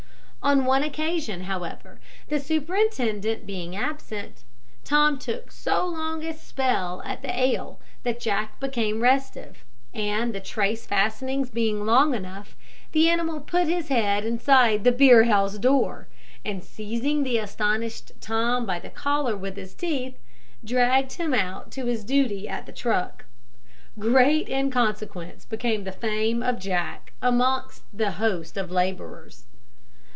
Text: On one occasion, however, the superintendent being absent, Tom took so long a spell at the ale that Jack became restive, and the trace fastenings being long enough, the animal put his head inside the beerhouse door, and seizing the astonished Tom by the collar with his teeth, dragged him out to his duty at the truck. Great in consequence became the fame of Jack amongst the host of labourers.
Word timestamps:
On 0.43 0.65
one 0.65 0.81
occasion, 0.81 1.41
however, 1.41 1.99
the 2.27 2.39
superintendent 2.39 3.45
being 3.45 3.75
absent, 3.75 4.43
Tom 4.83 5.19
took 5.19 5.51
so 5.51 5.85
long 5.85 6.23
a 6.25 6.33
spell 6.33 7.03
at 7.05 7.21
the 7.21 7.31
ale 7.39 7.79
that 8.01 8.19
Jack 8.19 8.59
became 8.59 9.01
restive, 9.03 9.63
and 9.93 10.33
the 10.33 10.39
trace 10.39 10.87
fastenings 10.87 11.51
being 11.51 11.85
long 11.85 12.15
enough, 12.15 12.55
the 12.91 13.07
animal 13.07 13.39
put 13.39 13.67
his 13.67 13.89
head 13.89 14.25
inside 14.25 14.83
the 14.83 14.91
beerhouse 14.91 15.59
door, 15.59 16.07
and 16.43 16.63
seizing 16.63 17.21
the 17.23 17.37
astonished 17.37 18.11
Tom 18.19 18.65
by 18.65 18.79
the 18.79 18.89
collar 18.89 19.37
with 19.37 19.55
his 19.55 19.75
teeth, 19.75 20.17
dragged 20.65 21.13
him 21.13 21.35
out 21.35 21.69
to 21.69 21.85
his 21.85 22.03
duty 22.03 22.49
at 22.49 22.65
the 22.65 22.73
truck. 22.73 23.25
Great 23.99 24.49
in 24.49 24.71
consequence 24.71 25.45
became 25.45 25.83
the 25.83 25.91
fame 25.91 26.41
of 26.41 26.57
Jack 26.57 27.13
amongst 27.21 27.83
the 27.93 28.13
host 28.13 28.57
of 28.57 28.71
labourers. 28.71 29.45